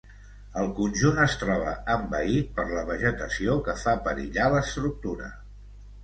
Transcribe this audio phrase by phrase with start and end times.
[0.59, 5.29] El conjunt es troba envaït per la vegetació que fa perillar l'estructura.